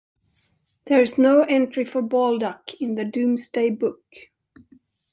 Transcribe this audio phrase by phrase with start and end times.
[0.85, 4.03] There is no entry for Baldock in the Domesday Book.